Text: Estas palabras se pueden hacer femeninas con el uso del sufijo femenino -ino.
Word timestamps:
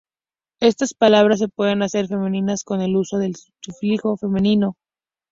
Estas 0.59 0.95
palabras 0.95 1.37
se 1.37 1.47
pueden 1.47 1.83
hacer 1.83 2.07
femeninas 2.07 2.63
con 2.63 2.81
el 2.81 2.95
uso 2.97 3.19
del 3.19 3.35
sufijo 3.59 4.17
femenino 4.17 4.69
-ino. 4.71 4.75